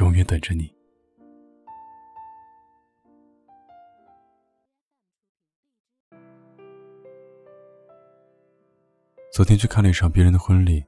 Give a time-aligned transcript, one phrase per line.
[0.00, 0.72] 永远等着你。
[9.32, 10.84] 昨天去看了一场别人的婚礼，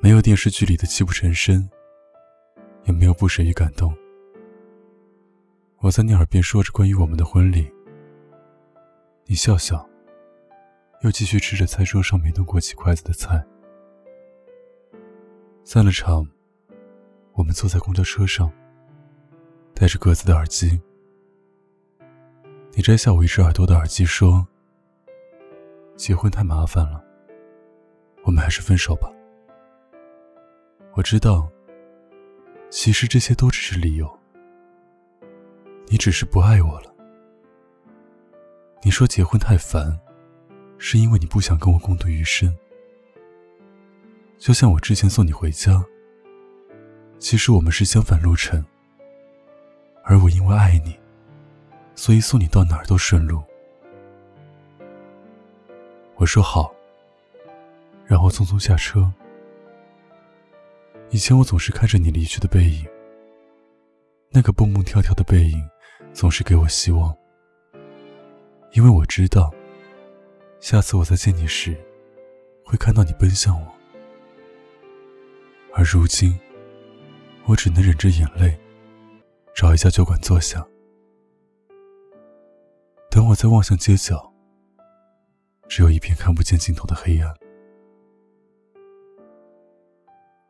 [0.00, 1.68] 没有电视剧里的泣不成声，
[2.84, 3.94] 也没有不舍与感动。
[5.78, 7.70] 我在你耳边说着关于我们的婚礼，
[9.24, 9.88] 你笑笑，
[11.02, 13.42] 又继续吃着餐桌上没动过几筷子的菜。
[15.64, 16.26] 散了场，
[17.40, 18.52] 我们坐在公交车上，
[19.72, 20.78] 戴着各自的耳机。
[22.72, 24.46] 你摘下我一只耳朵的耳机，说
[25.96, 27.02] ：“结婚太麻烦了，
[28.24, 29.10] 我们还是分手吧。”
[30.92, 31.48] 我知道，
[32.68, 34.18] 其实这些都只是理由。
[35.86, 36.94] 你只是不爱我了。
[38.82, 39.98] 你说结婚太烦，
[40.76, 42.54] 是因为你不想跟我共度余生。
[44.36, 45.82] 就像我之前送你回家，
[47.20, 48.64] 其实我们是相反路程，
[50.02, 50.98] 而我因为爱你，
[51.94, 53.42] 所以送你到哪儿都顺路。
[56.16, 56.74] 我说好，
[58.06, 59.12] 然后匆匆下车。
[61.10, 62.86] 以前我总是看着你离去的背影，
[64.30, 65.62] 那个蹦蹦跳跳的背影。
[66.12, 67.16] 总是给我希望，
[68.72, 69.48] 因为我知道，
[70.58, 71.76] 下次我再见你时，
[72.64, 73.66] 会看到你奔向我。
[75.72, 76.36] 而如今，
[77.50, 78.56] 我只能忍着眼泪，
[79.56, 80.64] 找一家酒馆坐下。
[83.10, 84.32] 等我再望向街角，
[85.66, 87.34] 只有一片看不见尽头的黑暗。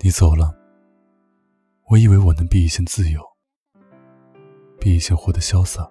[0.00, 0.54] 你走了，
[1.88, 3.22] 我以为我能比以前自由。
[4.78, 5.90] 比以前活得潇洒，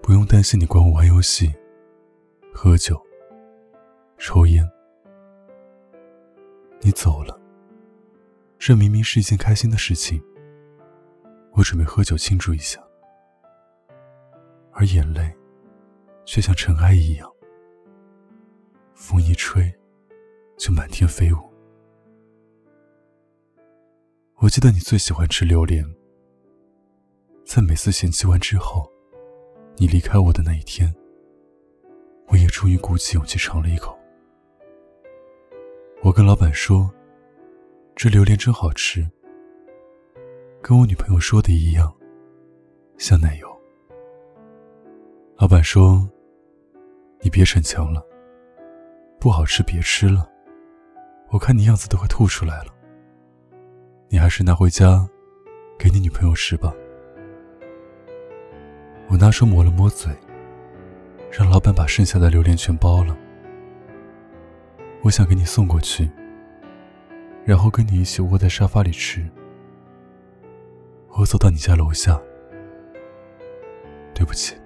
[0.00, 1.52] 不用担心你管我玩游戏、
[2.54, 2.96] 喝酒、
[4.18, 4.64] 抽烟。
[6.80, 7.36] 你走了，
[8.66, 10.20] 这明明是一件开心的事情。
[11.52, 12.82] 我准备喝酒庆祝一下，
[14.72, 15.32] 而眼泪
[16.24, 17.30] 却像尘埃一样，
[18.92, 19.72] 风一吹
[20.58, 21.38] 就满天飞舞。
[24.38, 25.88] 我记得你最喜欢吃榴莲。
[27.44, 28.90] 在每次嫌弃完之后，
[29.76, 30.92] 你离开我的那一天，
[32.26, 33.96] 我也终于鼓起勇气尝了一口。
[36.02, 36.92] 我跟老板说
[37.98, 39.10] ：“这榴莲真好吃，
[40.60, 41.90] 跟我女朋友说的一样，
[42.98, 43.48] 像奶油。”
[45.40, 46.06] 老板说
[47.22, 48.04] ：“你别逞强了，
[49.18, 50.30] 不好吃别吃了，
[51.30, 52.74] 我看你样子都快吐出来了。
[54.10, 55.08] 你还是拿回家，
[55.78, 56.74] 给你女朋友吃吧。”
[59.08, 60.12] 我拿手抹了抹嘴，
[61.30, 63.16] 让老板把剩下的榴莲全包了。
[65.00, 66.10] 我想给你送过去，
[67.46, 69.24] 然后跟你一起窝在沙发里吃。
[71.16, 72.20] 我走到你家楼下，
[74.12, 74.56] 对不起，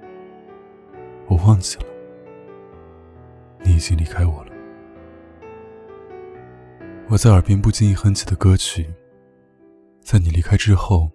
[1.28, 1.84] 我忘记了，
[3.62, 4.52] 你已经离开我了。
[7.10, 8.90] 我在耳边不经意哼起的歌曲，
[10.00, 11.10] 在你离开之后，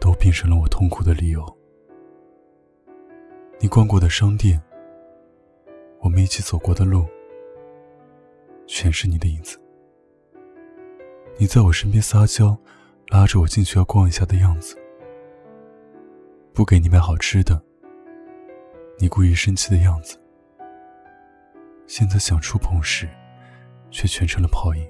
[0.00, 1.44] 都变成了我痛苦的理由。
[3.60, 4.58] 你逛过的商店，
[6.00, 7.04] 我们一起走过的路，
[8.66, 9.60] 全是你的影子。
[11.40, 12.58] 你在我身边撒娇，
[13.10, 14.76] 拉着我进去要逛一下的样子，
[16.52, 17.62] 不给你买好吃的，
[18.98, 20.20] 你故意生气的样子。
[21.86, 23.08] 现在想触碰时，
[23.88, 24.84] 却全成了泡影。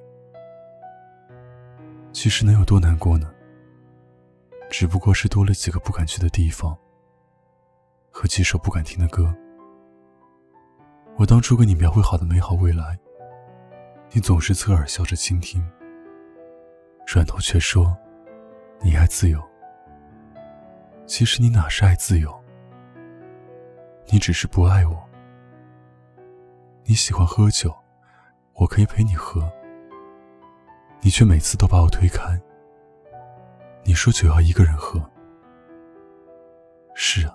[2.15, 3.31] 其实能有多难过呢？
[4.71, 6.75] 只不过是多了几个不敢去的地方。
[8.11, 9.33] 和几首不敢听的歌，
[11.19, 12.99] 我当初给你描绘好的美好未来，
[14.13, 15.63] 你总是侧耳笑着倾听，
[17.09, 17.97] 转头却说
[18.83, 19.43] 你爱自由。
[21.07, 22.39] 其实你哪是爱自由，
[24.13, 25.09] 你只是不爱我。
[26.85, 27.75] 你喜欢喝酒，
[28.53, 29.51] 我可以陪你喝，
[31.01, 32.39] 你却每次都把我推开。
[33.85, 35.01] 你说酒要一个人喝，
[36.95, 37.35] 是啊。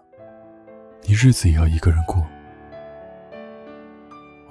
[1.02, 2.24] 你日子也要一个人过。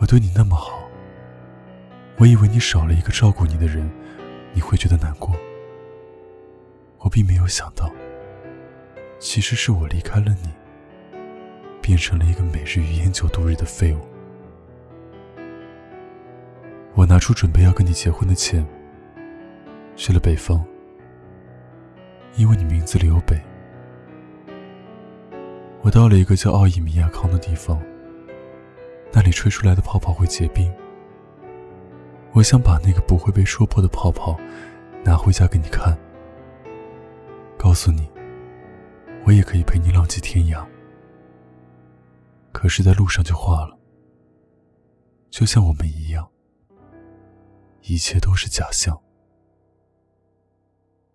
[0.01, 0.83] 我对你那么好，
[2.19, 3.89] 我以为你少了一个照顾你的人，
[4.53, 5.35] 你会觉得难过。
[6.99, 7.91] 我并没有想到，
[9.19, 10.51] 其实是我离开了你，
[11.81, 14.01] 变成了一个每日与烟酒度日的废物。
[16.95, 18.65] 我拿出准备要跟你结婚的钱，
[19.97, 20.63] 去了北方，
[22.37, 23.37] 因为你名字里有北。
[25.81, 27.83] 我到了一个叫奥伊米亚康的地方，
[29.11, 30.73] 那里吹出来的泡泡会结冰。
[32.35, 34.39] 我想把那个不会被说破的泡泡
[35.05, 35.97] 拿回家给你看，
[37.59, 38.11] 告诉你，
[39.27, 40.67] 我也可以陪你浪迹天涯。
[42.51, 43.79] 可是，在路上就化了，
[45.31, 46.27] 就像我们一样，
[47.83, 48.99] 一切都是假象。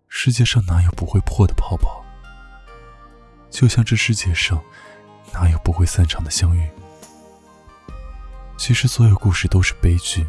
[0.06, 2.04] 世界上哪有不会破的泡泡？
[3.50, 4.62] 就像这世界上，
[5.32, 6.68] 哪有不会散场的相遇？
[8.56, 10.26] 其实所有故事都是悲剧，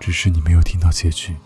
[0.00, 1.36] 只是你没有听到结局。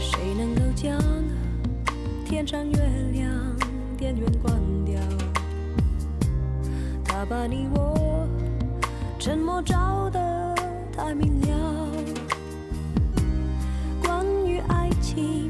[0.00, 1.00] 谁能够将
[2.24, 2.78] 天上月
[3.12, 3.56] 亮？
[3.96, 4.54] 电源关
[4.84, 5.00] 掉，
[7.04, 8.28] 他把你我
[9.18, 10.54] 沉默照得
[10.96, 11.77] 太明了。
[15.08, 15.47] 情，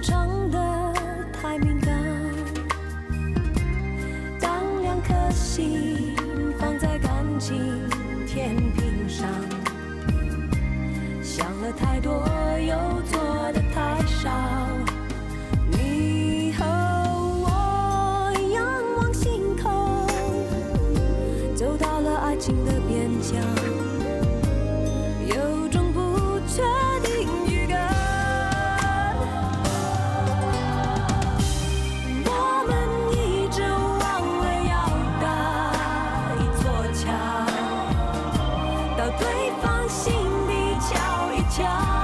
[0.00, 0.92] 长得
[1.32, 1.92] 太敏感。
[4.40, 6.14] 当两颗心
[6.58, 7.88] 放在感情
[8.26, 9.28] 天平上，
[11.22, 12.24] 想了太多
[12.60, 14.30] 又做的太少。
[15.70, 16.64] 你和
[17.44, 18.64] 我仰
[18.96, 20.06] 望星空，
[21.56, 22.72] 走到了爱情的。
[22.88, 23.38] 边疆
[39.16, 40.12] 对方心
[40.46, 41.97] 底瞧一瞧。